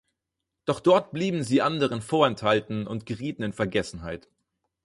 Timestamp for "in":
3.43-3.53